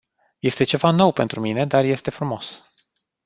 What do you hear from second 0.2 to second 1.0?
Este ceva